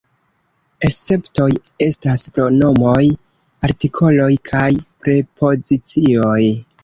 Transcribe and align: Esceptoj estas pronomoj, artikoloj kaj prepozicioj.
Esceptoj 0.87 1.45
estas 1.87 2.23
pronomoj, 2.37 3.03
artikoloj 3.69 4.31
kaj 4.49 4.65
prepozicioj. 5.05 6.41